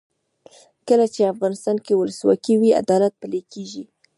کله 0.87 1.05
چې 1.13 1.31
افغانستان 1.33 1.77
کې 1.85 1.93
ولسواکي 1.99 2.53
وي 2.57 2.71
عدالت 2.81 3.13
پلی 3.21 3.41
کیږي. 3.53 3.83